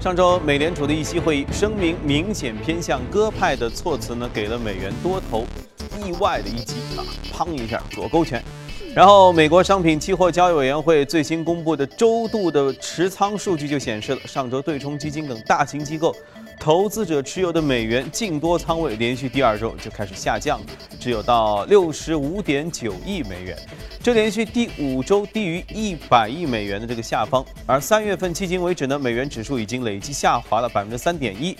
[0.00, 5.44] 上周美联储的议息会议声明明显偏向鸽派的措辞呢，给了美元多头
[6.02, 8.42] 意外的一击啊，砰一下左勾拳。
[8.94, 16.16] 然后，美国商品期货交易委员会最新公布的周度的持仓数据就显示了，上周对冲基金等大型机构
[16.60, 20.60] 投资者持有的美元净多仓位连续第二周就开始下降，
[21.00, 23.56] 只有到六十五点九亿美元，
[24.02, 27.42] 这连续第五周低于一百亿美元的这个下方。
[27.64, 31.56] 而三月份迄今为止呢，美元指数已经累计下滑了百分之三点一，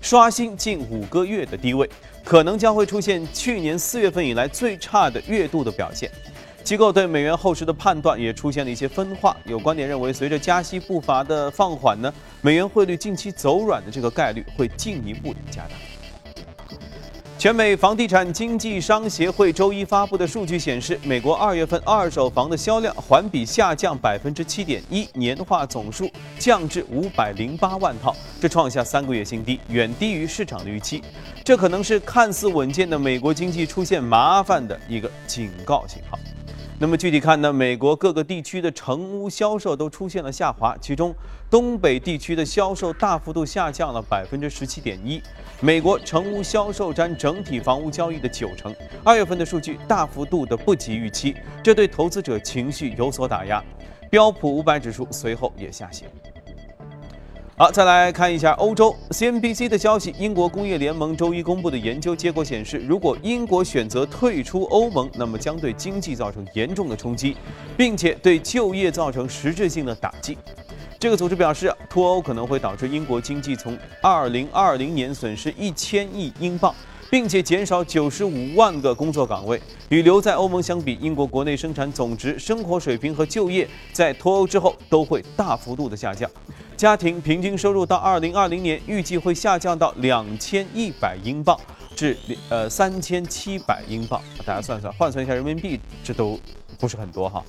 [0.00, 1.88] 刷新近五个月的低位，
[2.24, 6.10] 可能将会出现去年四月份以来最差的月度的表现。
[6.70, 15.70] 机构对美元后市的判断也出现了一些分化，有观点认为，随着加息步伐的放缓呢，美元汇率近期走软的这个概率会进一步的加大。
[17.36, 26.08] 全美房地产经纪商协会周一发布的数据显示，美国二月份二手房的销量环比下降百分之七点一，年化总数
[26.38, 31.02] 降至五百零八万套，这创下三个月新低，远低于市场的预期。
[31.42, 36.16] 这可能是看似稳健的美国经济出现麻烦的一个警告信号。
[36.82, 41.14] 那么具体看呢，美国各个地区的成屋销售都出现了下滑，其中
[41.50, 45.20] 东北地区的销售大幅度下降了百分之十七点一。
[45.60, 53.62] 美国成屋销售占整体房屋交易的九成，二月份的数据大幅度的不及预期，这对投资者情绪有所打压。
[54.08, 56.08] 标普五百指数随后也下行。
[57.60, 60.14] 好，再来看一下欧洲 CNBC 的消息。
[60.18, 67.36] 英国工业联盟周一公布的研究结果显示，如果英国选择退出欧盟，那么将对经济造成严重的冲击，
[67.76, 70.38] 并且对就业造成实质性的打击。
[70.98, 76.74] 这个组织表示，脱欧可能会导致英国经济从2020年损失1000亿英镑，
[77.10, 79.60] 并且减少95万个工作岗位。
[79.90, 86.30] 与留在欧盟相比，英国国内生产总值、生活水平和就业在脱欧之后都会大幅度的下降。
[86.80, 91.54] 家庭平均收入到二零二零年预计会下降到两千一百英镑
[91.94, 92.16] 至
[92.48, 96.40] 呃三千七百英镑，大家算算，换算一下人民币，这都
[96.78, 97.44] 不是很多哈。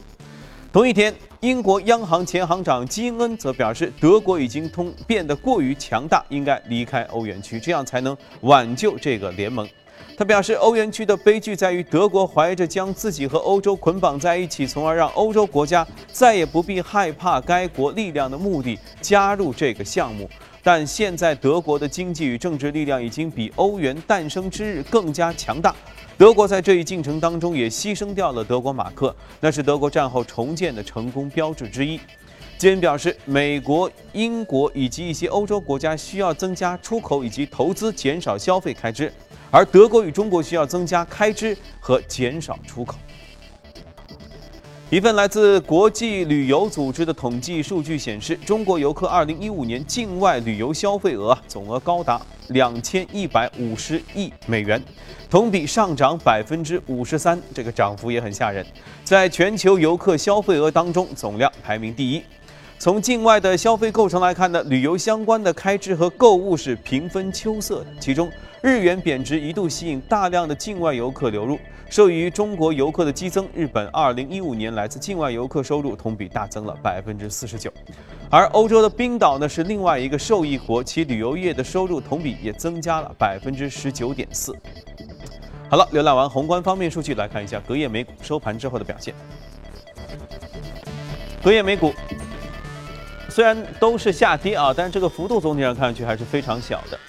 [0.74, 9.66] 同一天，英国央行前行长基恩则表示，德国已经通变得过于强大，应该离开欧元区，这样才能挽救这个联盟。
[10.18, 20.30] 他表示，欧元区的悲剧在于德国怀着将自己和欧洲捆绑在一起，从而让欧洲国家再也不必害怕该国力量的目的加入这个项目。
[20.62, 25.76] 但现在德国的经济与政治力量已经比欧元诞生之日更加强大。
[26.20, 32.00] 德国在这一进程当中也牺牲掉了德国马克，那是德国战后重建的成功标志之一。
[32.60, 39.12] 基恩表示，美国、英国以及一些欧洲国家需要增加出口以及投资，减少消费开支。
[39.51, 42.95] 而德国与中国需要增加开支和减少出口。
[44.89, 54.84] 一份来自国际旅游组织的统计数据显示，中国游客2015年境外旅游消费额总额高达2150亿美元，
[55.29, 58.66] 同比上涨53%，这个涨幅也很吓人。
[59.06, 62.22] 在全球游客消费额当中，总量排名第一。
[62.78, 67.88] 从境外的消费构成来看呢，旅游相关的开支和购物是平分秋色的。
[67.97, 68.29] 其中，
[68.62, 71.58] 日元贬值一度吸引大量的境外游客流入，
[71.90, 77.72] 受益于中国游客的激增，日本2015年来自境外游客收入同比大增了49%。
[78.30, 84.56] 而欧洲的冰岛呢是另外一个受益国，其旅游业的收入同比也增加了19.4%。
[85.68, 89.16] 好了，浏览完宏观方面数据，来看一下隔夜美股收盘之后的表现。
[91.44, 91.92] 隔夜美股。
[93.28, 97.00] 虽然都是下跌啊，但是这个幅度总体上看上去还是非常小的。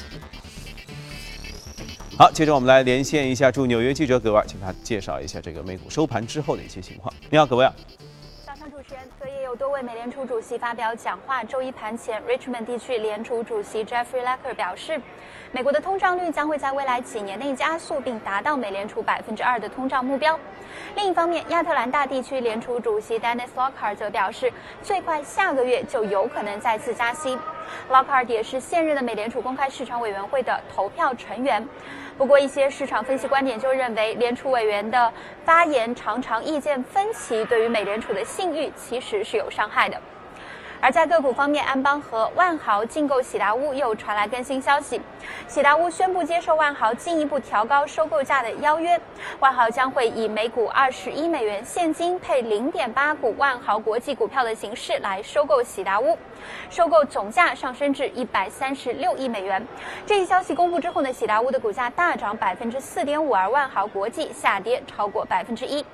[2.22, 7.12] 好，接着我们来连线一下驻纽约记者葛威，请他介绍一下这个美股收盘之后的一些情况。
[7.28, 7.75] 你好，葛威啊。
[8.47, 11.43] 早上主持人，昨夜有多位美联储主席发表讲话。
[11.43, 15.00] 周一盘前，Richmond 地区联储主席 Jeffrey Lacker 表示。
[15.50, 20.39] 美国的通胀率将会在未来几年内加速，并达到美联储百分之二的通胀目标。
[20.94, 24.50] 另一方面，亚特兰大地区联储主席 Dennis Lockhart 则表示，
[24.81, 27.37] 最快下个月就有可能再次加息。
[27.91, 31.66] Lockhart 也是现任的美联储公开市场委员会的投票成员。
[32.19, 35.13] 不过，一些市场分析观点就认为，联储委员的
[35.45, 39.98] 发言常常意见分歧，对于美联储的信誉其实是有伤害的。
[40.83, 45.01] 而在个股方面，安邦和万豪竞购喜达屋又传来更新消息，
[45.47, 49.01] 喜达屋宣布接受万豪进一步调高收购价的邀约，
[49.39, 56.19] 万豪将会以每股二十一美元现金配零点八股万豪国际股票的形式来收购喜达屋，
[56.69, 59.65] 收购总价上升至一百三十六亿美元。
[60.05, 65.84] 这一消息公布之后呢，喜达屋的股价大涨百分之四点五，而万豪国际下跌超过百分之一。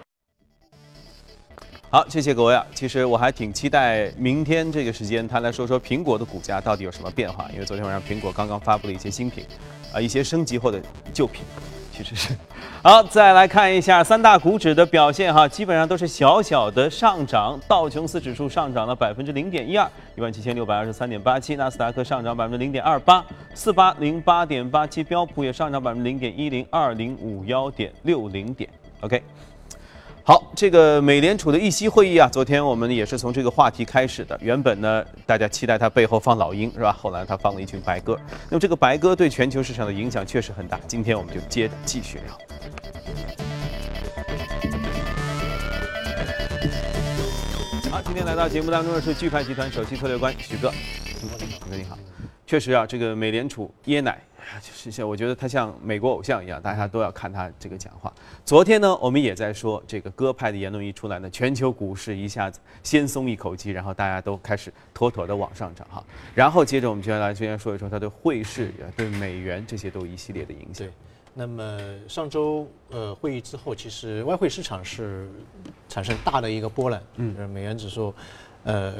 [1.90, 2.66] 好，谢谢各位啊。
[2.74, 7.48] 其实我还挺期待明天这个时间，他来说说苹果的股价到底有什么变化。
[7.50, 9.42] 因为昨天晚上苹果刚刚发布了一些新品，
[9.90, 10.78] 啊，一些升级后的
[11.14, 11.42] 旧品，
[11.90, 12.36] 其实是。
[12.82, 17.58] 好，再来看一下三大股指的表现哈，基本上都是小小的上涨。
[17.66, 23.24] 道琼斯指数上涨了百分之零点一二，一万七千六百二十三点八七；纳斯达克上涨百分之零点二八，
[23.54, 28.68] 四八零八点八七；标普也上涨百分之零点一零，二零五幺点六零点。
[29.00, 29.22] OK。
[30.28, 34.38] 好，这个美联储的议息会议啊，昨天我们也是从这个话题开始的。
[34.42, 36.92] 原本呢，大家期待它背后放老鹰是吧？
[36.92, 38.14] 后来它放了一群白鸽。
[38.50, 40.78] 那么这个白鸽对全球市场的影响确实很大。
[40.86, 42.38] 今天我们就接着继续聊。
[47.90, 50.70] 好，今天来到节目当中的是巨派集团首席策略官许哥。
[51.06, 51.96] 许哥你好，
[52.48, 54.18] 确实啊，这个美联储椰奶。
[54.62, 58.10] 就是像我觉得他像美国偶像一样，大家都要看他这个讲话。
[58.46, 66.02] 昨天呢，我们也在说这个鸽派的言论一出来呢，全球股市一下子先松一口气，然后大家都开始妥妥的往上涨哈。
[66.34, 70.86] 然后接着我们就来先说一说它对汇市、对美元这些都一系列的影响。
[70.86, 70.90] 对，
[71.34, 71.78] 那么
[72.08, 75.28] 上周呃会议之后，其实外汇市场是
[75.90, 78.14] 产生大的一个波澜，嗯，美元指数
[78.64, 78.94] 呃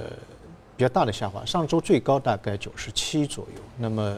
[0.79, 4.17] 比较大的下滑，上周最高大概九十七左右，那么。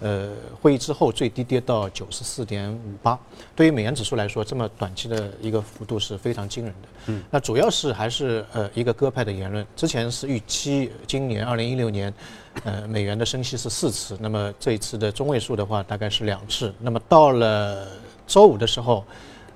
[0.00, 0.30] 呃，
[0.62, 3.18] 会议之后最低跌到九十四点五八，
[3.56, 6.88] 对于美元指数来说，这么短期的一个幅度是非常惊人的。
[7.06, 12.14] 嗯，那主要是还是呃一个鸽派的言论，之前是预期今年二零一六年，
[12.62, 17.88] 呃美元的升息是四次，那么这一次的中位数的话大概是两次，那么到了
[18.24, 19.04] 周五的时候，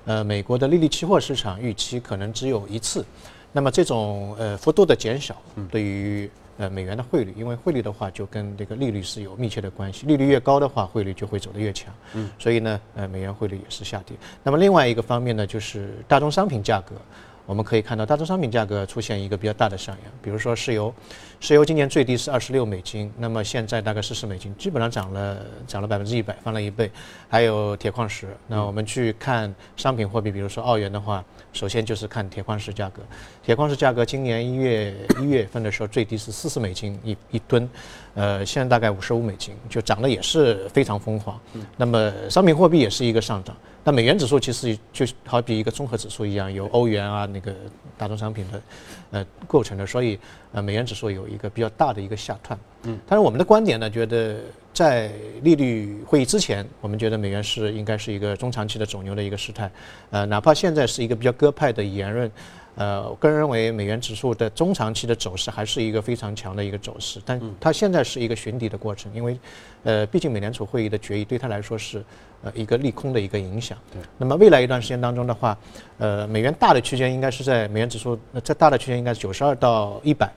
[0.03, 3.05] 呃美国的利率期货市场预期可能只有一次，
[3.53, 5.41] 那么这种呃幅度的减小，
[5.71, 6.29] 对于。
[6.55, 11.91] 呃，美元的汇率，因为汇率的话就跟这个利率是有密切的关系，利率越高的话，汇率就会走得越强。
[12.13, 14.15] 嗯，所以呢，呃，美元汇率也是下跌。
[14.43, 16.93] 那么另外一个方面呢，就是大宗商品价格。
[17.45, 20.93] 我们可以看到，大宗商品价格出现一个比较大的上扬，比如说石油，
[21.41, 26.89] 石油今年最低是二十六美金，那么现在大概四十美金，基本上涨了涨了百分之一百，翻了一倍。
[27.27, 33.01] 还有铁矿石，那我们去看商品货币，比如说澳元的话，首先就是看铁矿石价格，
[33.43, 37.69] 铁矿石价格今年一月一月份的时候最低是四十美金一一吨，
[38.15, 41.37] 呃，现在大概五十五美金，就涨得也是非常疯狂。
[41.75, 43.53] 那么商品货币也是一个上涨。
[43.83, 47.53] 那美元指数其实就好比一个综合指数一样，由欧元啊那个
[47.97, 48.61] 大宗商品的
[49.11, 50.17] 呃构成的，所以
[50.53, 52.57] 呃美元指数有一个比较大的一个下探。
[52.83, 54.37] 嗯，但是我们的观点呢，觉得
[54.73, 59.69] 在利率会议之前，我们觉得美元是应该是一个中长期的走牛的一个时态。
[60.11, 62.31] 呃，哪怕现在是一个比较鸽派的言论。
[62.75, 69.39] 呃，我个人认为美元指数的中长期的走势还是一个非常强的一个走势，但它现在是一个寻底的过程，因为，
[69.83, 72.03] 呃，毕竟美联储会议的决议对它来说是
[72.41, 73.77] 呃一个利空的一个影响。
[73.91, 74.01] 对。
[74.17, 75.55] 那么未来一段时间当中的话，
[75.99, 80.33] 呃，美元大的区间应该是在美元指数在大的区间应该是九十二到一百，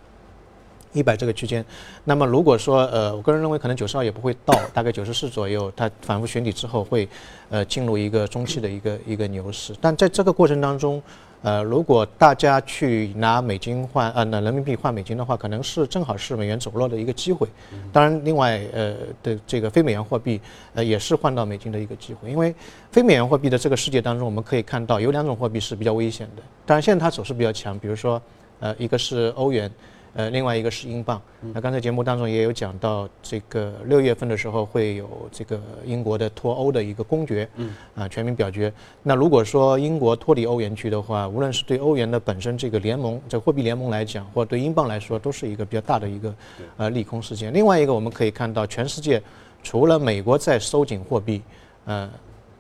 [0.93, 1.65] 一百这个区间。
[2.05, 7.09] 那么如果说呃，我个人认为可能九十二也不会到，大概九十四左右，它反复寻底之后会
[7.49, 9.75] 呃进入一个中期的一个一个牛市。
[9.81, 11.03] 但在这个过程当中。
[11.43, 17.47] 呃，如果大家去拿美金换呃，拿人民币换美金的话，可能是正好是美元走弱的一个机会。
[17.93, 20.41] 当然，另外呃的这个非美元货币
[20.75, 22.55] 呃也是换到美金的一个机会，因为
[22.91, 26.43] 非美元货币的这个世界当中，我们可以看到有两种货币是比较危险的。
[26.65, 28.21] 当然，现在它走势比较强，比如说
[28.61, 29.71] 呃一个是欧元。
[30.17, 31.21] 呃，另外一个是英镑。
[31.53, 37.47] 那刚才节目当中也有讲到，这个六月份的时候会有这个英国的脱欧的一个公决，
[37.95, 38.73] 啊，全民表决。
[39.03, 46.35] 那如果说英国脱离欧元区的话，无论是对欧元的本身这个联盟，这货币联盟来讲，或对英镑来说，都是一个比较大的一个
[46.79, 47.53] 呃利空事件。
[47.53, 49.23] 另外一个，我们可以看到，全世界
[49.63, 51.43] 除了美国在收紧货币，
[51.85, 52.11] 呃，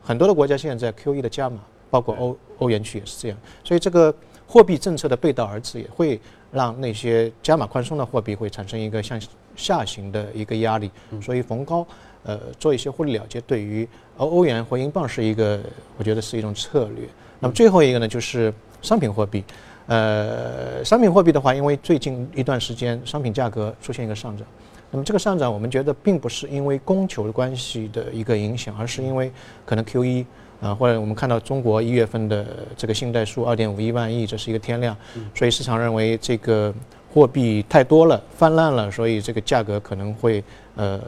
[0.03, 3.39] 很多的国家现在在 QE 的加码，包括欧欧元区也是这样。
[3.65, 4.15] 所以这个
[4.47, 6.21] 货币政策的背道而驰也会。
[6.53, 9.21] 让那些加码宽松的货币会产生一个向
[9.55, 11.87] 下行的一个压力，所以逢高
[12.25, 15.61] 呃做一些获利了结，对于欧欧元或英镑是一个
[15.99, 17.07] 我觉得是一种策略。
[17.41, 19.45] 那么最后一个呢，就是商品货币。
[19.87, 24.47] 呃，商品货币的话，因为最近一段时间商品价格出现一个上涨，
[24.91, 29.31] 那么这个上涨我们觉得并不是因为供求的关系的一个影响，而是因为
[29.65, 30.27] 可能 Q E。
[30.61, 32.47] 啊，或者我们看到中国一月份的
[32.77, 34.97] 这个信贷数二点五一万亿，这是一个天量，
[35.35, 36.73] 所以市场认为这个
[37.13, 40.43] 货币太多了，泛滥了，所以这个价格可能会
[40.77, 41.01] 呃，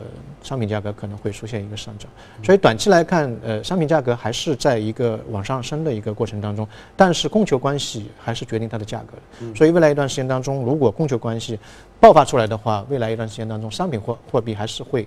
[0.42, 2.10] 商品价格可能会出现一个上涨。
[2.42, 9.54] 所以短期来看，呃，商品价格还是在一个往上升的一个过程当中，但是供求关系还是决定它的价格的。
[9.54, 11.58] 所以未来一段时间当中，如果供求关系
[12.00, 15.06] 爆发出来的话，未来一段时间当中，商品货货币还是会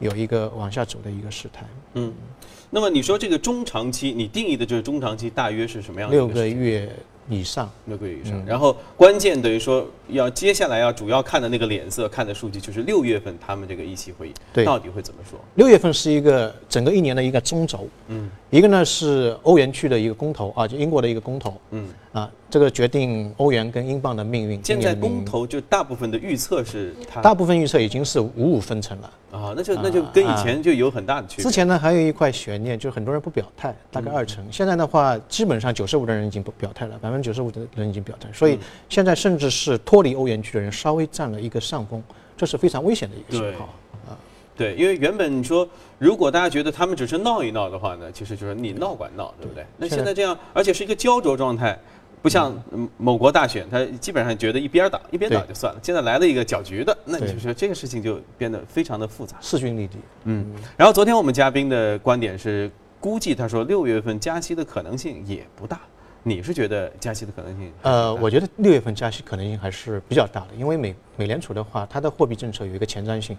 [0.00, 1.64] 有一个往下走的一个时态。
[1.94, 2.12] 嗯。
[2.68, 6.16] 那么你说这个中长期，你定义的就是中长期大约是什么样的？
[6.16, 6.90] 六个月
[7.28, 7.70] 以上。
[7.86, 8.44] 六个月以上。
[8.44, 15.38] 然后关键等于说要接下来要主要看的那个脸色，看的数据就是六月份他们这个议息会议对到底会怎么说？
[15.54, 21.88] 六月份是一个整个一年的一个中轴，嗯一个呢是欧元区的一个公投啊，就英国的一个公投嗯。
[22.12, 24.60] 啊，这个决定欧元跟英镑的命运。
[24.64, 29.12] 现在公投就大部分的预测是它大部分预测已经是五五分成了。
[29.30, 31.44] 啊，那就那就跟以前就有很大的区别。
[31.44, 34.44] 之前呢还有一块悬念，就是很多人不表态，大概二成。
[34.50, 42.02] 现在的话，基本上九十五的人已经不表态了，百分之九十五的人已经表态，所以现在甚至是脱离欧元区的人稍微占了一个上风，
[42.34, 43.68] 这是非常危险的一个信号。
[44.56, 49.66] 对，因为原本你说，如果大家觉得他们只是闹一闹的话呢，其实就是你闹管闹，对不对？
[49.76, 51.78] 那现在这样，而且是一个焦灼状态，
[52.22, 55.80] 不像嗯某国大选，他基本上觉得一边倒，一边倒就算了。
[55.82, 59.36] 现在来了一个搅局的，那就说这个事情就变得非常的复杂。
[59.42, 59.98] 势均力敌。
[60.24, 65.78] 嗯，然后昨天我们嘉宾的观点是，估计他说六月份加息的可能性也不大。
[66.22, 67.72] 你是觉得加息的可能性？
[67.82, 73.36] 呃，我觉得六月份加息可能性还是比较大的，因为美美联储的话，它的货币政策有一个前瞻性，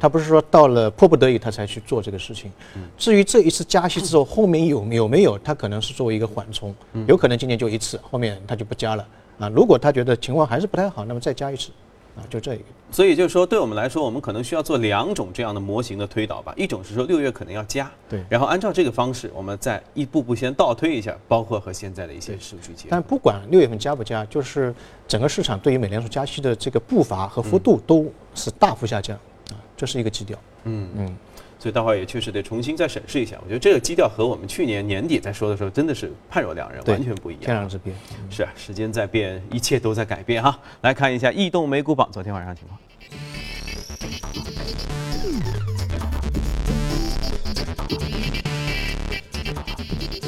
[0.00, 2.50] 它不是说到了迫不得已它才去做这个事情。
[2.98, 6.74] 至于这一次加息之后，后面有有没有，它可能是作为一个缓冲，
[7.06, 9.06] 有可能今年就一次，后面它就不加了
[9.38, 9.48] 啊。
[9.48, 11.70] 如果他觉得情况还是不太好，那么再加一次，
[12.16, 12.64] 啊，就这一个。
[12.90, 16.54] 所以就是说，对我们来说，我们可能需要做两种这样的模型的推导吧。
[16.56, 22.88] 一种是说六月可能要加，对然后按照这个方式，我们再一步步先倒推一下，包括和现在的一些数据结合。
[22.90, 24.72] 但不管六月份加不加，就是
[25.08, 29.16] 整个市场对于美联储加息的这个步伐和幅度都是大幅下降
[29.50, 30.38] 啊，这是一个基调。
[30.64, 31.16] 嗯嗯，
[31.64, 33.38] 所以待会儿也确实得重新再审视一下。
[33.42, 37.42] 我觉得这个基调和我们去年年底在说的时候真的是判若两人，完全不一样。
[37.42, 37.90] 天壤之别。
[38.28, 40.58] 是啊，时间在变，一切都在改变哈。
[40.82, 42.78] 来看一下异动美股榜昨天晚上情况。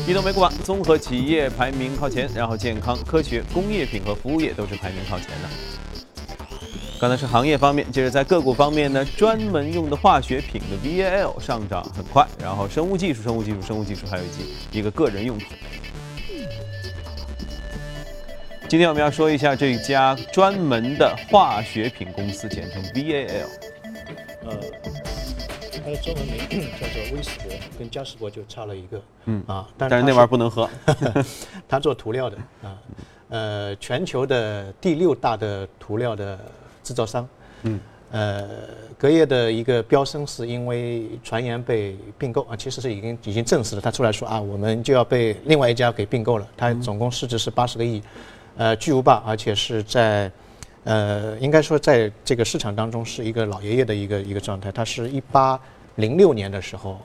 [0.08, 5.65] 移动美股榜综合企业排名靠前，然后健康、科学、工业品和服务业都是排名靠前的。
[6.98, 15.48] 刚才是行业方面，接着在个股方面呢，专门用的化学品的 VAL 上涨很快，然后生物技术、生物技术、生物技术，还有以及一个个人用品。
[18.66, 23.46] 今天我们要说一下这家专门的化学品公司，简称 VAL。
[24.46, 24.56] 呃，
[25.84, 29.02] 它的中文名 叫做威士伯，跟嘉士伯就差了一个。
[29.26, 30.68] 嗯啊，但但是那玩意儿不能喝。
[31.68, 32.78] 它做涂料的啊，
[33.28, 36.38] 呃，全球的第六大的涂料的
[36.86, 37.28] 制造商。
[37.64, 37.80] 嗯。
[38.12, 38.48] 呃，
[38.96, 48.00] 隔夜的一个飙升是因为传言被并购啊，其实是已经已经证实了，他出来说啊，我们就要被另外一家给并购了，它总共市值是八十个亿，
[48.56, 50.30] 呃，巨无霸，而且是在。
[50.88, 54.70] 呃，应该说在这个市场当中是一个老爷爷的一个一个状态。
[54.70, 55.60] 它是一八
[55.96, 57.00] 零六年的时候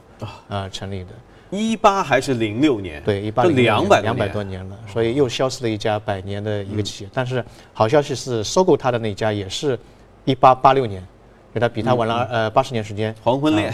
[0.47, 1.09] 啊、成立的，
[1.51, 3.03] 一八还是零六年？
[3.03, 7.09] 对，一八零两百两百多年了，所以又消失了一家百年的一个企业。
[7.13, 7.43] 但是
[7.73, 9.77] 好消息是，收购它的那家也是
[10.23, 11.05] 一八八六年，
[11.53, 13.13] 给它比它晚了呃八十年时间。
[13.21, 13.73] 黄昏恋。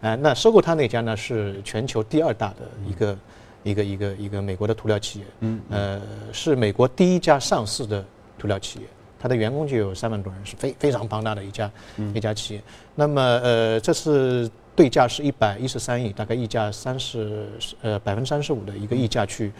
[0.00, 3.18] 呃， 那收购它那家呢是全球第二大的一个、
[3.62, 6.00] 一个一个一个美国的涂料企业，嗯，呃，
[6.32, 8.04] 是美国第一家上市的
[8.38, 8.86] 涂料企业，
[9.20, 11.70] 它的员工就有三万多人，是非非常庞大的一家、
[12.14, 12.62] 一家企业。
[12.94, 14.50] 那么呃，这次
[14.80, 17.46] 对价是一百一十三亿，大概溢价三十
[17.82, 19.52] 呃百分之三十五的一个溢价去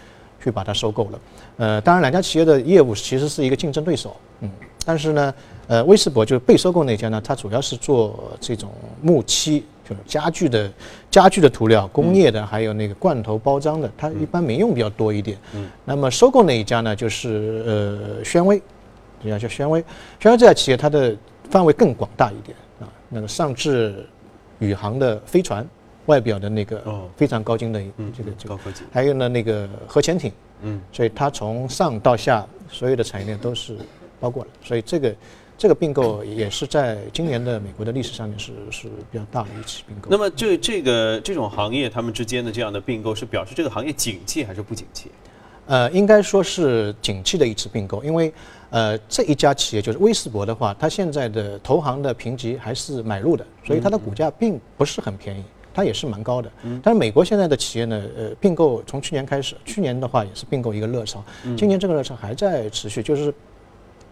[0.43, 1.21] 去把它收购了。
[1.59, 4.51] 呃，当然两家企业的业务其实是一个竞争对手，嗯，
[4.83, 5.35] 但是呢，
[5.67, 8.73] 呃，威斯伯就是被收购那家呢，它主要是做这种
[9.03, 10.73] 木漆，就是家具的
[11.11, 15.37] 家具的涂料、工业的，还有那个罐头包装的，它一般民用比较多一点。
[15.55, 18.59] 嗯，那么收购那一家呢，就是呃宣威，
[19.23, 19.85] 这家叫宣威。
[20.19, 21.15] 宣威这家企业它的
[21.51, 24.07] 范围更广大一点啊，那个上至
[24.61, 25.67] 宇航的飞船
[26.07, 28.83] 外表的那个哦非常高精的嗯，这个这个，高科技。
[28.93, 30.33] 还有呢那个核潜艇。
[30.63, 33.75] 嗯，所以它从上到下所有的产业链都是
[34.21, 35.17] 包括了，所以这个
[35.57, 40.11] 这个并购也是在今年的美国的历史上面是是比较大的一起并购。
[40.11, 45.11] 那么这这个这种行业，他们之间的这样的并购，是表示这个行业景气还是不景气？
[45.67, 48.33] 呃，应该说是景气的一次并购，因为
[48.71, 55.45] 呃这一家企业就是威斯伯的话，它现在的投行的评级还是买入的，所以它的股价并不是很便宜。
[55.73, 56.51] 它也是蛮高的，
[56.83, 61.23] 但是美国现在的企业呢，呃，并购从去年开始，去年的话也是并购一个热潮，
[61.57, 63.33] 今年这个热潮还在持续，就是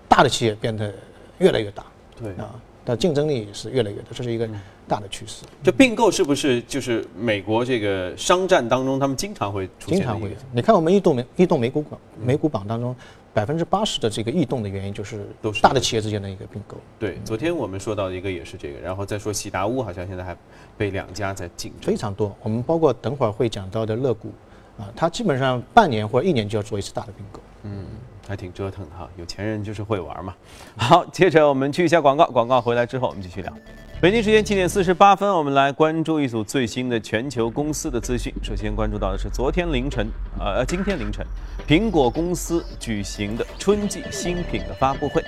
[0.09, 0.95] 大的企业变得
[1.39, 1.85] 越来越大，
[2.23, 2.31] 对。
[2.35, 2.55] 啊，
[2.87, 4.49] 它竞争力是越来越大，这是一个
[4.89, 5.45] 大的趋势。
[5.63, 12.97] 这并购是不是就是美国这个商战当中，他们经常会出现的经常会你看我们异动美异动美股榜美股榜当中，
[13.35, 16.77] 百分之八十的这个异动的原因就是都是大的企业之间的一个并购。
[16.99, 20.37] 对，昨天我们说到的一个也是这个，然后再说喜达屋好像现在还
[20.77, 21.97] 被两家在竞争非。
[21.97, 22.35] 常多。
[22.43, 24.33] 我们包括等会儿会讲到的乐谷，
[24.79, 27.41] 啊，它基本上半年或者一年就要做一次大的并购。
[27.65, 27.85] 嗯，
[28.27, 30.35] 还挺折腾的哈，有钱人就是会玩嘛。
[30.77, 33.53] 好，接着我们去一下广告，广告回来之后我们继续聊。
[34.01, 38.33] 北京时间七点四十八分，我们来关注一组最新的全球公司的资讯。
[38.45, 40.07] 首先关注到的是昨天凌晨，
[40.39, 41.27] 呃，今天凌晨，
[41.67, 45.21] 苹果公司举行的春季新品的发布会。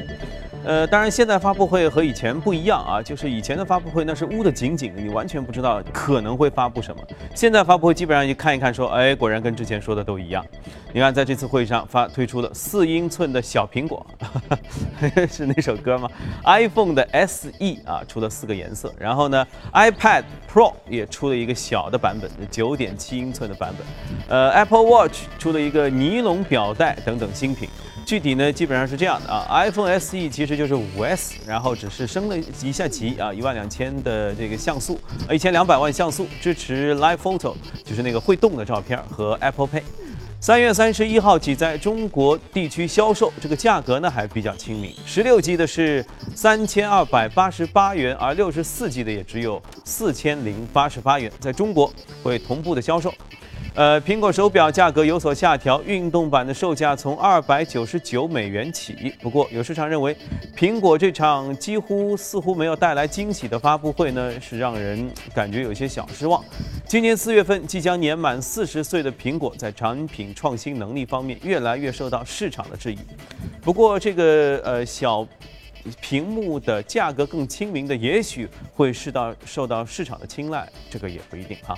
[0.62, 7.02] 呃，当然现在发布会和以前不一样啊，就是以前的发布会那是捂得紧紧的，你完全不知道可能会发布什么。
[7.34, 10.46] 现在发布会基本上一看一看，说，哎，果然跟之前说的都一样。
[10.92, 14.06] 你看，在这次会议上发推出了四英寸的小苹果，
[15.30, 16.08] 是那首歌吗
[16.44, 17.50] ？iPhone 的 SE
[17.86, 18.92] 啊，出了四个颜色。
[18.98, 23.86] 然后呢，iPad Pro 也出了一个小的版本，九点七英寸的版本。
[24.28, 27.68] 呃，Apple Watch 出了一个尼龙表带等等新品。
[28.06, 34.98] 具体呢，基本上是这样的啊，iPhone SE 其实就是五 S，然后只是升了一下级啊，一万两千的这个像素，
[35.30, 39.82] 一千两百万像素，支持 Live Photo，就是那个会动的照片和 Apple Pay。
[40.42, 44.90] 三月三十一号起在中国地区销售，这个价格呢还比较亲民。
[45.04, 46.02] 十六 G 的是
[46.34, 51.92] 三千二百八十八元，而六十四 G 的也只有四千零八十八元，在中国
[52.22, 53.12] 会同步的销售。
[53.80, 59.14] 呃，苹果手表价格有所下调，运动版的售价从二百九十九美元起。
[59.22, 60.14] 不过，有市场认为，
[60.54, 66.44] 苹果这场几乎似乎没有带来惊喜的发布会呢，是让人感觉有些小失望。
[66.86, 72.98] 今年四月份即将年满四十岁的苹果，在产品创新能力方面越来越受到市场的质疑。
[73.62, 75.26] 不过，这个呃小
[76.02, 81.74] 屏幕的价格更亲民的，也许会受到受到市场的青睐，这个也不一定哈。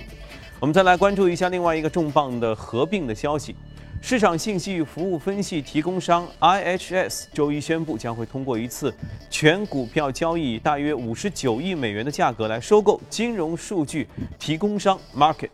[0.63, 3.53] 我们再来关注一下另外一个重磅的合并的消息。
[4.01, 8.95] 市场信息与服务分析提供商 IHS 周一宣布，将会通过一次
[9.29, 14.07] 全股票交易，大约五十九亿美元的价格来收购金融数据
[14.39, 15.49] 提供商 Market。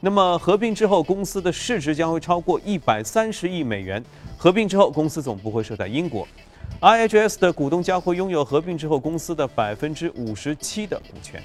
[0.00, 4.04] 那么合并之后，公司的市值将会超过一百三十亿美元。
[4.36, 6.26] 合并之后，公司总部会设在英国。
[6.80, 11.40] IHS 的股东将会拥有合并之后公司的百分之五十七的股权。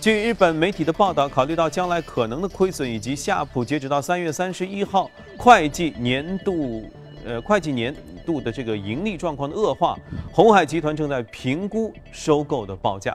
[0.00, 6.88] 据日本媒体的报道，考虑到将来可能的亏损以及夏普截止到三月三十一号会计年度，
[7.26, 7.92] 呃，会计年
[8.24, 9.98] 度的这个盈利状况的恶化，
[10.32, 13.14] 红海集团正在评估收购的报价。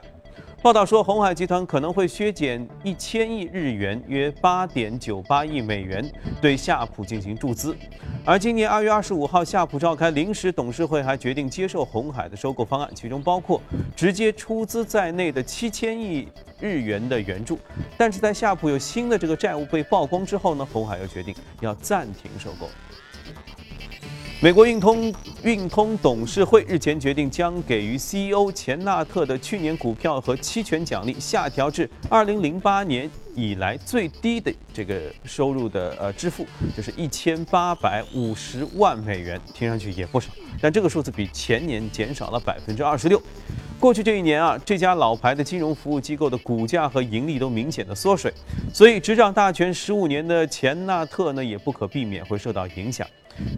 [0.64, 7.76] 报道说，红海集团可能会削减一千亿日元（约八点九八亿美元）对夏普进行注资。
[8.24, 13.60] 而今年二月二十五号，夏普召开临时董事会，还决定接受红海的收购方案，其中包括
[13.94, 16.26] 直接出资在内的七千亿
[16.58, 17.58] 日元的援助。
[17.98, 22.70] 但是在夏普有新的这个债务被曝光之后呢，红海又决定要暂停收购。
[24.40, 43.22] 美国运通运通董事会日前决定，将给予 CEO 钱纳特的去年股票和期权奖励下调至2008年以来最低的这个收入的呃支付，就是一千八百五十万美元，听上去也不少，但这个数字比前年减少了百分之二十六。
[43.84, 48.32] 过去这一年啊，这家老牌的金融服务机构的股价和盈利都明显的缩水，
[48.72, 53.06] 所以执掌大权十五年的钱纳特呢，也不可避免会受到影响。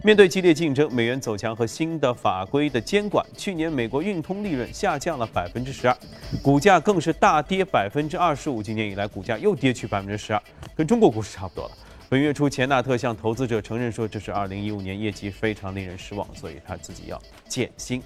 [0.03, 5.97] 面对激烈竞争、美元走强和新的法规的监管，去年美国运通利润下降了百分之十二，
[6.43, 8.61] 股价更是大跌百分之二十五。
[8.61, 10.43] 今年以来，股价又跌去百分之十二，
[10.75, 11.71] 跟中国股市差不多了。
[12.09, 18.01] 本月初，钱纳特向投资者承认说，这是二零一五年业绩非常令人失望，所以他自己要减薪。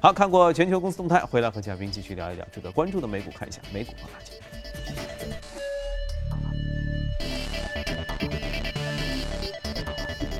[0.00, 4.34] 好看过全球公司动态，回来和嘉宾继续聊一聊值得关注的美股，看一下美股放大镜。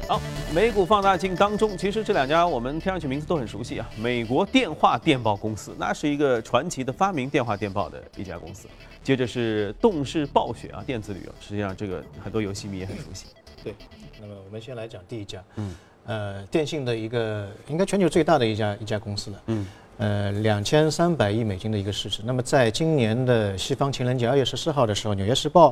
[0.08, 0.20] 好，
[0.54, 3.90] 美股放大镜当中，其实这两家我们听上去名字都很熟悉啊。
[3.98, 8.66] 美国电话电报公司，那是一个传奇的发明电话电报的一家公司。
[9.04, 13.26] 接着是动视暴雪啊，电子旅游，实际上这个很多游戏迷也很熟悉。
[13.62, 13.74] 对，
[14.18, 15.74] 那么我们先来讲第一家，嗯，
[16.06, 19.66] 呃，电信的一个应该全球最大的一家一家公司了，嗯，
[19.98, 22.22] 呃，两千三百亿美金的一个市值。
[22.24, 25.70] 那么在今年的西方情人节二月十四号的时候，《纽约时报》。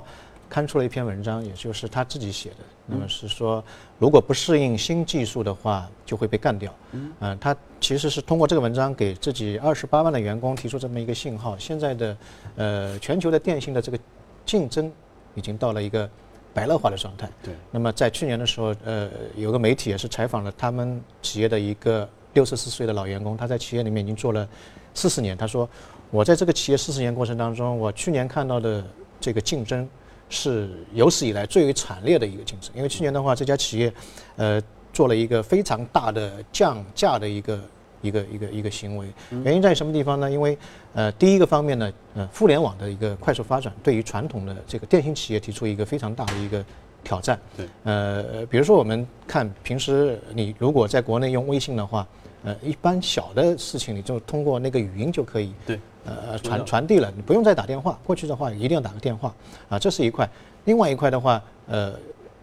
[0.48, 2.56] 刊出了一篇文章，也就是他自己写的。
[2.86, 3.62] 那么是说，
[3.98, 6.72] 如果不适应新技术的话，就会被干掉。
[6.92, 12.16] 嗯，他其实是通过这个文章给自己二十八万的员工提出这么一个信号：现在的
[12.54, 13.98] 呃全球的电信的这个
[14.44, 14.88] 竞争
[15.34, 16.08] 已经到了一个
[16.56, 17.30] 白热化的状态。
[17.42, 17.54] 对。
[17.70, 24.48] 那么在去年的时候，呃，有个媒体也是采访了他们企业的一个六十四岁的老员工，他在企业里面已经做了
[24.94, 25.36] 四十年。
[25.36, 25.68] 他说
[26.10, 28.82] ：“我在这个企业四十年过程当中，我去年看到的
[29.20, 29.86] 这个竞争。”
[30.28, 33.92] 是有史以来最为惨烈的一个竞争，因为去年的话，这家企业，
[34.34, 34.60] 呃，
[34.92, 37.60] 做了一个非常大的降价的一个
[38.06, 39.06] 一个一个一个行为。
[39.44, 40.30] 原因在什么地方呢？
[40.30, 40.56] 因为，
[40.94, 46.64] 呃，第一个方面呢，呃，互联网的一个快速发展，对于传统的这个电信企业提出一个非常大的一个
[47.02, 47.38] 挑战。
[47.56, 52.06] 对，呃，比如说我们看平时你如果在国内用微信的话，
[52.44, 55.52] 呃，一般小的事情你就通过那个语音就可以。
[55.66, 55.80] 对。
[56.08, 57.98] 呃，传传递了，你不用再打电话。
[58.06, 59.34] 过去的话，一定要打个电话
[59.68, 60.30] 啊，这是一块。
[60.64, 61.94] 另外一块的话，呃，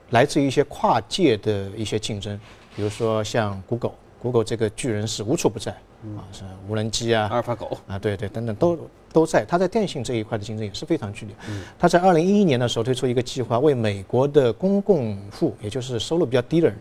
[0.09, 2.37] 来自于一些跨界的一些竞争，
[2.75, 3.63] 比如说像
[4.23, 8.79] Google，Google 这个巨人是无处不在啊，是无人机啊，阿尔法狗啊，对对，等等都
[9.11, 9.43] 都在。
[9.45, 11.35] 它在电信这一块的竞争也是非常剧烈。
[11.49, 16.77] 嗯它在二零一一年的时候推出一个计划，为美国的公共户，也就是收入比较低的人。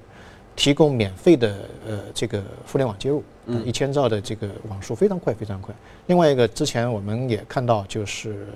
[0.55, 1.57] 提供免费的
[1.89, 5.75] 呃这个互联网接入，嗯，一千兆的这个网速非常快非常快。
[6.09, 8.47] 另外一个之前我们也看到就是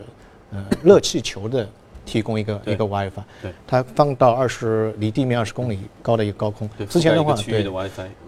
[0.53, 1.67] 呃热气球的
[2.05, 6.69] 提供一个一个 WiFi，对，它放到二十离地面二十公里高的一个高空。
[6.87, 7.65] 之前的话对，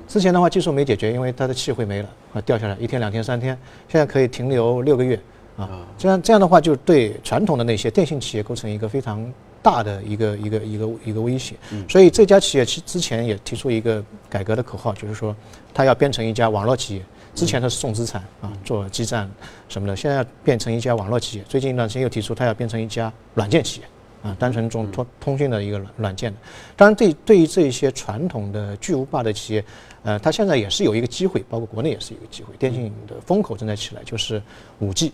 [0.09, 3.57] 之前的话技术没解决，因为它的气会没了啊掉下来一天两天三天，
[3.89, 5.21] 现在可以停留六个月
[5.57, 5.87] 啊。
[5.97, 9.33] 这样这样的话就对传统的那些电信企业构成一个非常。
[9.61, 11.57] 大的一个一个一个一个威胁，
[11.89, 15.35] 所以这家企业其之前也提出一个改革的口号，就是说
[15.75, 17.03] 它要变成一家网络企业。
[17.35, 19.29] 之前它是重资产啊，做基站
[19.69, 21.45] 什么的，现在要变成一家网络企业。
[21.49, 23.87] 最近一段时间又提出它要变成一家软件企业
[24.23, 26.35] 啊，单纯中通通讯的一个软软件。
[26.77, 29.65] 当然，对对于这一些传统的巨无霸的企业，
[30.03, 32.55] 呃，它现在也是有一个机会，包括国内也是一个机会。
[32.59, 34.43] 电信的风口正在起来，就是
[34.81, 35.13] 五 G。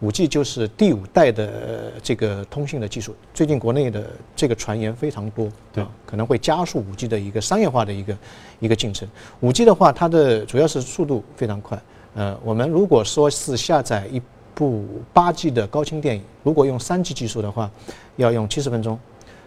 [0.00, 8.18] 五 G 就是第五代的这个通信的技术，最近国内的这个传言非常多，对，可能会加速五 G 的一个商业化的一个
[8.60, 9.08] 一个进程。
[9.40, 11.80] 五 G 的话，它的主要是速度非常快。
[12.14, 14.20] 呃，我们如果说是下载一
[14.54, 17.70] 部八 G 的高清电影，如果用三 G 技术的话，
[18.16, 18.96] 要用七十分钟；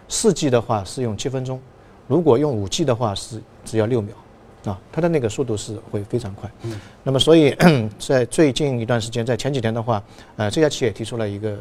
[0.08, 1.58] 四 G 的话是用七分钟；
[2.06, 4.14] 如果用五 G 的话是只要六秒。
[4.64, 6.50] 啊，它的那个速度是会非常快。
[6.62, 7.56] 嗯，那么所以
[7.96, 10.02] 在最近一段时间，在前几天的话，
[10.36, 11.56] 呃，这家企业提出了一个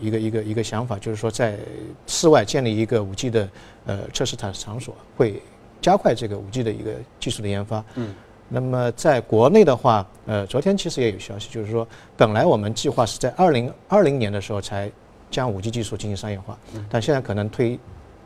[0.00, 1.58] 一个一个一个想法，就是说在
[2.06, 3.48] 室外建立一个五 G 的
[3.86, 5.42] 呃测试场场所，会
[5.80, 7.82] 加快这个五 G 的一个技术的研发。
[7.94, 8.14] 嗯，
[8.52, 14.90] 那么在国内的话，呃，昨天其实也有消息，就是说本来我们计划是在二零二零年的时候才
[15.30, 16.58] 将五 G 技术进行商业化，
[16.90, 17.78] 但现在可能推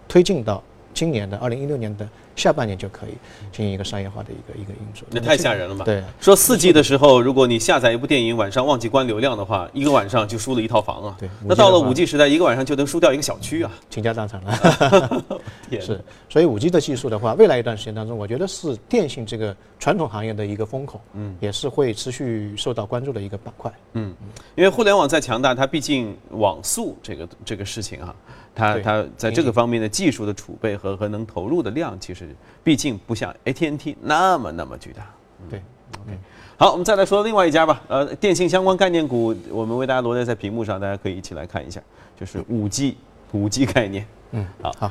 [0.09, 0.63] 推进到
[0.97, 2.09] 今年的二零一六年的。
[2.37, 3.13] 下半年就可以
[3.51, 5.87] 进行一个商业化的一个一个运作，那太吓人了吧？
[5.87, 11.17] 对，说四 G 的时候，如果你下载一部电影，晚上忘记关流量的话，一个晚上就输了一套房啊。
[11.19, 15.25] 对，那到了五 G 时代，一个晚上就能输掉一个小区啊， 倾家荡产了。
[15.81, 23.73] 是，所以五 G 的技术的话，未来一段时间当中，我觉得是电信这个传统行业的一个风口，嗯，也是会持续受到关注的一个板块。
[23.95, 24.15] 嗯，
[24.57, 28.15] 因为互联网再强大，它毕竟网速这个这个事情啊。
[28.57, 35.07] 它它在这个方面的技术的储备和和能投入的量，其实毕竟不像 AT&T 那么那么巨大。
[35.51, 35.63] 对
[36.03, 36.19] ，OK，
[36.57, 37.83] 好，我们再来说另外一家吧。
[37.87, 41.81] 呃，电信相关概念股，我们为大家罗列在屏幕上，大家可以一起来看一下，
[42.19, 42.97] 就是五 G
[43.33, 44.07] 五 G 概念。
[44.31, 44.91] 嗯，好好。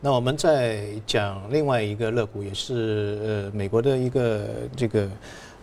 [0.00, 5.06] 那我们再讲另外一个乐股，也是呃美国的一个这个。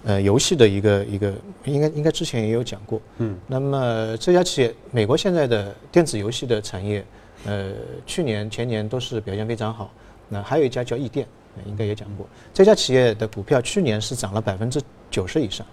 [0.06, 1.34] 呃，游戏的一个一个，
[1.66, 3.02] 应该应该之前也有讲过。
[3.18, 7.04] 嗯，那么这家企业，美国现在的电子游戏的产业，
[7.46, 7.72] 呃，
[8.06, 9.92] 去年前年都是表现非常好。
[10.30, 11.28] 那还有一家叫易电，
[11.66, 12.26] 应该也讲过。
[12.54, 15.66] 这家企业的股票去年是涨了百分之九十以上。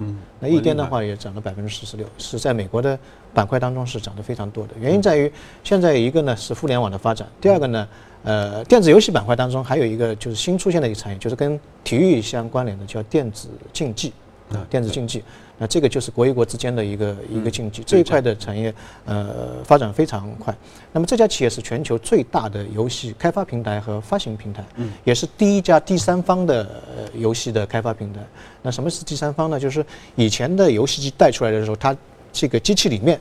[0.00, 2.98] 嗯，那易电的话也涨了百分之四十六，是在美国的
[3.32, 4.74] 板块当中是涨得非常多的。
[4.80, 5.32] 原因在于，
[5.64, 7.88] 现在一个呢是互联网的发展，第二个呢。
[8.24, 14.12] 呃，电子游戏板块当中还有一个就是新出现的一个产业，就是跟体育相关联的，叫电子竞技
[14.52, 15.22] 啊，电子竞技。
[15.60, 18.72] 那这个就是国与国之间的一个一个竞技这一块的产业，
[19.06, 20.56] 呃，发展非常快。
[20.92, 26.80] 那么这家企业是全球最大的游戏开发平台和发行平台，嗯，也是第一家第三方的
[27.14, 28.20] 游戏的开发平台。
[28.62, 29.58] 那什么是第三方呢？
[29.58, 29.84] 就是
[30.14, 31.96] 以前的游戏机带出来的时候，它
[32.32, 33.20] 这个机器里面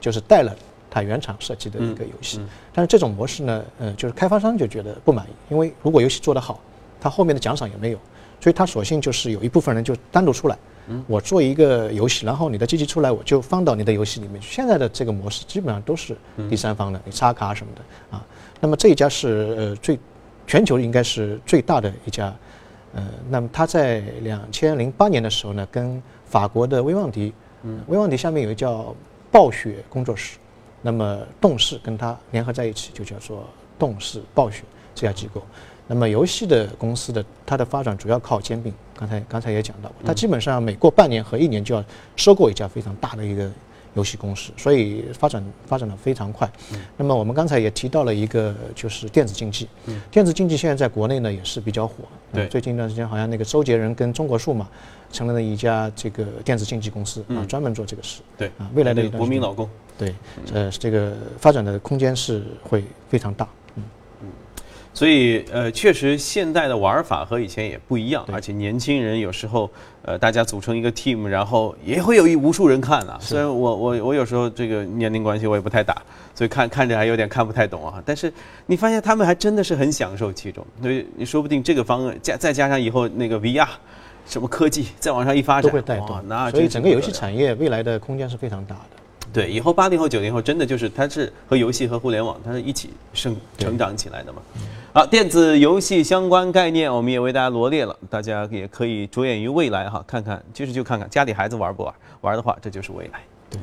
[0.00, 0.54] 就是带了。
[0.90, 2.40] 它原厂设计的一个游戏，
[2.72, 6.60] 但是这种模式呢，呃，就是开发商就觉得不满意，因为如果游戏做得好，
[7.00, 7.98] 它后面的奖赏也没有，
[8.44, 10.58] 所以他索性就是有一部分人就单独出来，
[11.06, 14.54] 我做一个游戏，然后你的机器出来，我就放到你的游戏里面去。
[14.54, 16.14] 现在的这个模式基本上都是
[16.50, 17.80] 第三方的，你插卡什么的
[18.14, 18.22] 啊。
[18.60, 19.98] 那么这一家是呃最
[20.46, 22.36] 全球应该是最大的一家，
[22.92, 28.94] 呃，那么他在两千零八年的时候呢，跟法国的威望迪，嗯，威望迪下面有一个叫
[29.32, 30.36] 暴雪工作室。
[30.82, 35.42] 那么动视跟它联合在一起，就叫做动视暴雪这家机构。
[35.86, 41.84] 那么游戏的公司的它的发展主要靠兼并，刚才刚才也讲到过，它基本上每过半年和一年就要
[42.16, 43.50] 收购一家非常大的一个
[43.94, 46.50] 游戏公司，所以发展发展的非常快。
[46.96, 49.68] 那么我们刚才也提到了一个就是电子竞技，
[50.10, 51.96] 电子竞技现在在国内呢也是比较火。
[52.32, 54.68] 对，最近一段时间好像那个周杰伦跟中国数码
[55.12, 58.22] 成立了一家这个电子竞技公司啊，专门做这个事。
[58.38, 59.68] 对啊，未来的国民老公。
[59.96, 60.12] 对，
[60.52, 63.46] 呃，这个发展的空间是会非常大。
[64.94, 69.68] 嗯，所以，呃，确实现代的玩法和以前也不一样，而且年轻人有时候，
[70.02, 73.18] 呃，大家组成一个 team，然后也会有一无数人看啊。
[73.20, 76.00] 虽然我我我有时候这个年龄关系我也不太打，
[76.34, 78.00] 所以看看着还有点看不太懂啊。
[78.06, 78.32] 但是
[78.66, 83.66] 你发现他们还真的是很享受其中，所以你说不定这个方案加再加上以后那个 VR，
[84.26, 86.22] 什么科技再往上一发展，都会带动。
[86.28, 88.80] 那所以整个游戏产业未来的空间是非常大的。
[89.32, 94.40] 对，以后八零后、九零后真的就是它是和游戏和互联网它是一起生成长起来的嘛。
[94.96, 103.20] 好，电子游戏相关概念我们也为大家罗列了，大家也可以着眼于未来哈，看看其实就看看家里孩子玩不玩，玩的话这就是未来。
[103.50, 103.58] 对，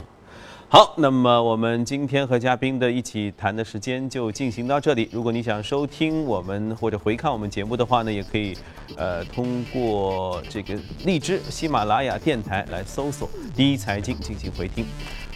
[0.67, 5.07] 好，那么我们今天和嘉宾的一起谈的时间就进行到这里。
[5.13, 8.53] 如果你想收听我们或者回看我们节目的话呢，也可以
[8.97, 14.85] 呃通过这个荔枝、喜马拉雅电台来搜索“第一财经”进行回听。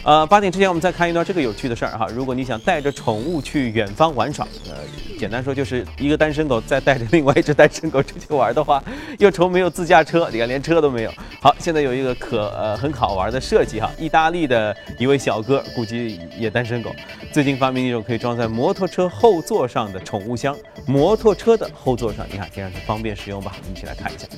[0.06, 2.06] 呃，八点之前我们再看一段这个有趣的事儿哈。
[2.14, 4.76] 如果你想带着宠物去远方玩耍，呃，
[5.18, 8.80] 简单说就是一个单身狗再带着另外一只单身狗出去玩的话，
[9.18, 11.10] 又愁没有自驾车，你看连车都没有。
[11.40, 16.94] 好，现在有一个可呃很好玩的设计哈，意大利的一位小哥估计也单身狗，
[17.32, 23.56] 最近发明一种可以装在摩托车后座上的宠物箱，摩托车的后座上，你看听上去方便实用吧？
[23.58, 24.28] 我们一起来看一下。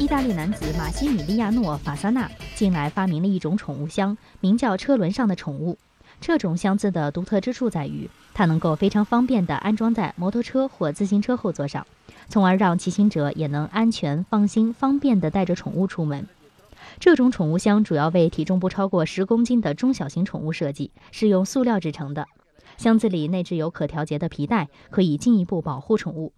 [0.00, 5.76] 意大利男子马西米利亚诺·法萨纳近来发明了一种宠物箱，名叫“车轮上的宠物”。
[6.20, 11.84] 这种箱子的独特之处在于，它能够非常方便地安装在摩托车或自行车后座上，
[12.28, 16.28] 从而让骑行者也能安全、放心、方便地带着宠物出门。
[17.00, 22.28] 这种宠物箱主要为体重不超过十公斤的中小型宠物设计，是用塑料制成的。
[22.76, 26.32] 箱子里内置有可调节的皮带，可以进一步保护宠物。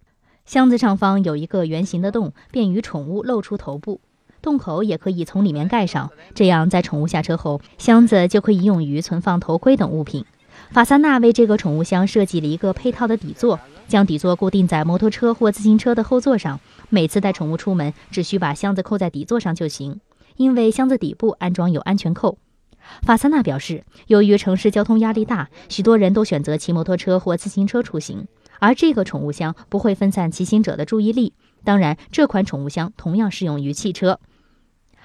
[0.45, 4.01] 箱子上方有一个圆形的洞，便于宠物露出头部。
[4.41, 10.25] 洞口也可以从里面盖上，这样在宠物下车后，箱子就可以用于存放头盔等物品。
[10.71, 16.59] 法萨纳为这个宠物箱设计了一个配套的底座，将底座固定在摩托车或自行车的后座上。
[16.89, 20.01] 每次带宠物出门，只需把箱子扣在底座上就行，
[20.37, 22.37] 因为箱子底部安装有安全扣。
[23.03, 28.27] 法萨纳表示，由于城市交通压力大，许多人都选择骑摩托车或自行车出行。
[28.61, 31.33] 而这个宠物箱不会分散骑行者的注意力。
[31.63, 34.19] 当然，这款宠物箱同样适用于汽车。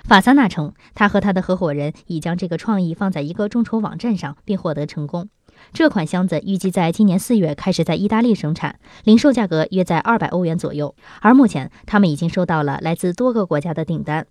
[0.04, 5.28] 法萨纳称，他和他的合伙人已将这个创意放在一个众筹网站上，并获得成功。
[5.72, 10.94] 这款箱子预计在今年四月开始在意大利生产，零售价格约在二百欧元左右。
[11.20, 14.26] 而目前，他们已经收到了来自多个国家的订单。